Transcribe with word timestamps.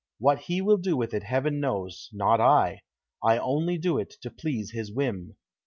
"What 0.17 0.39
he 0.39 0.61
will 0.63 0.77
do 0.79 0.97
with 0.97 1.13
it 1.13 1.21
Heaven 1.21 1.59
knows, 1.59 2.09
not 2.11 2.41
I; 2.41 2.81
I 3.23 3.37
only 3.37 3.77
do 3.77 3.99
it 3.99 4.09
to 4.23 4.31
please 4.31 4.71
his 4.71 4.91
whim." 4.91 5.35